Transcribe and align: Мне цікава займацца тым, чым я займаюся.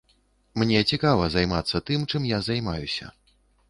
Мне 0.61 0.79
цікава 0.95 1.29
займацца 1.35 1.85
тым, 1.93 2.11
чым 2.11 2.29
я 2.35 2.43
займаюся. 2.51 3.17